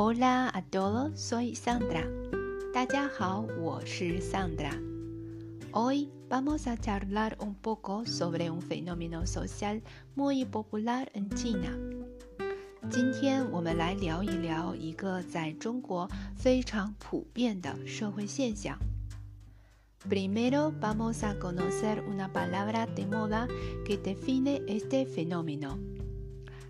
[0.00, 2.04] Hola a todos, soy Sandra.
[2.72, 4.72] 大家好，我是 Sandra.
[5.72, 9.80] Hoy vamos a charlar un poco sobre un fenómeno social
[10.14, 11.70] muy popular en China.
[12.88, 18.78] 今天我们来聊一聊一个在中国非常普遍的社会现象。
[20.08, 23.48] Primero vamos a conocer una palabra de moda
[23.84, 25.76] que define este fenómeno.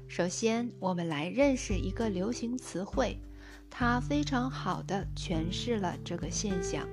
[0.09, 3.19] 首先，我们来认识一个流行词汇，
[3.71, 6.89] 它非常好的诠释了这个现象。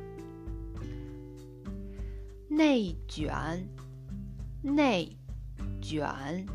[2.49, 3.67] 内卷，
[4.61, 5.17] 内
[5.81, 6.45] 卷，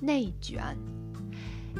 [0.00, 0.76] 内卷，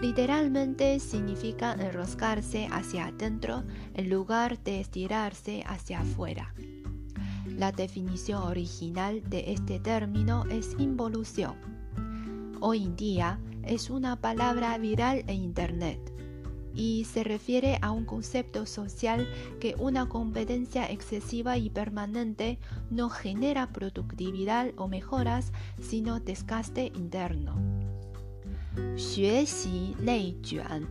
[0.00, 3.62] literalmente significa enroscarse hacia adentro
[3.94, 6.52] en lugar de estirarse hacia afuera.
[7.56, 11.54] La definición original de este término es involución.
[12.60, 15.98] Hoy en día es una palabra viral en Internet
[16.74, 19.28] y se refiere a un concepto social
[19.60, 22.58] que una competencia excesiva y permanente
[22.90, 27.54] no genera productividad o mejoras, sino desgaste interno.
[28.96, 30.86] 学习内卷，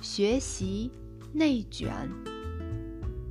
[0.00, 0.90] 学习
[1.34, 2.10] 内卷。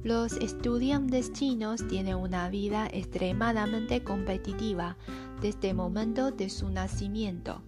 [0.04, 4.98] Los estudiantes chinos tienen una vida extremadamente competitiva
[5.42, 7.64] desde el momento de su nacimiento.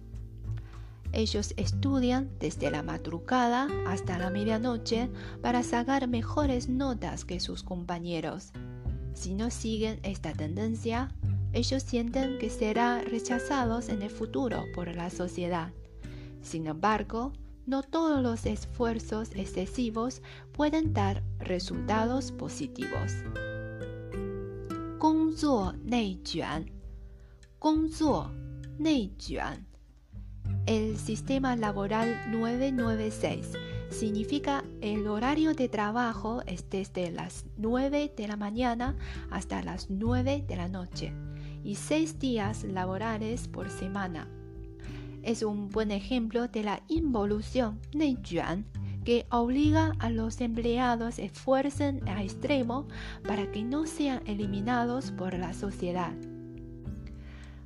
[1.12, 5.08] Ellos estudian desde la madrugada hasta la medianoche
[5.40, 8.52] para sacar mejores notas que sus compañeros.
[9.14, 11.08] Si no siguen esta tendencia,
[11.52, 15.72] ellos sienten que serán rechazados en el futuro por la sociedad.
[16.42, 17.32] Sin embargo,
[17.66, 20.22] no todos los esfuerzos excesivos
[20.52, 23.12] pueden dar resultados positivos.
[24.98, 26.66] 工作内卷，
[27.58, 28.30] 工作
[28.78, 29.64] 内卷。
[30.65, 33.51] el sistema laboral 996
[33.89, 38.95] significa el horario de trabajo es desde las 9 de la mañana
[39.29, 41.13] hasta las 9 de la noche
[41.63, 44.27] y 6 días laborales por semana.
[45.21, 47.79] Es un buen ejemplo de la involución
[48.23, 48.65] Yuan
[49.03, 52.87] que obliga a los empleados esfuercen a extremo
[53.27, 56.13] para que no sean eliminados por la sociedad.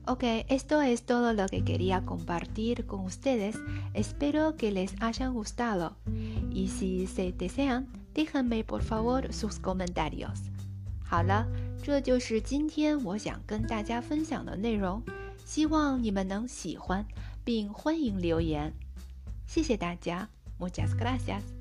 [0.07, 3.57] Ok, esto es todo lo que quería compartir con ustedes.
[3.95, 5.97] Espero que les haya gustado.
[6.53, 10.41] Y si se desean, déjenme por favor sus comentarios.
[11.05, 11.47] 好了，
[11.83, 15.03] 这就是今天我想跟大家分享的内容，
[15.45, 17.07] 希望你们能喜欢，
[17.45, 18.73] 并欢迎留言。
[19.47, 20.29] 谢谢大家，
[20.59, 21.56] Muchas gracias。